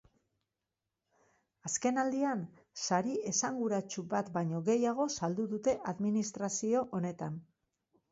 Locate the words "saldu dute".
5.21-5.77